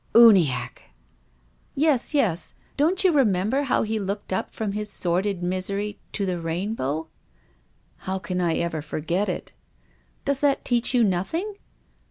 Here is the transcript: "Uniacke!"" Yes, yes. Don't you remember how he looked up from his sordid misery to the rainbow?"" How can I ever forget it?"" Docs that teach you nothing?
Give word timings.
"Uniacke!"" 0.15 0.89
Yes, 1.75 2.15
yes. 2.15 2.55
Don't 2.75 3.03
you 3.03 3.11
remember 3.11 3.61
how 3.61 3.83
he 3.83 3.99
looked 3.99 4.33
up 4.33 4.49
from 4.49 4.71
his 4.71 4.89
sordid 4.89 5.43
misery 5.43 5.99
to 6.13 6.25
the 6.25 6.41
rainbow?"" 6.41 7.07
How 8.07 8.17
can 8.17 8.41
I 8.41 8.55
ever 8.55 8.81
forget 8.81 9.29
it?"" 9.29 9.51
Docs 10.25 10.39
that 10.39 10.65
teach 10.65 10.95
you 10.95 11.03
nothing? 11.03 11.53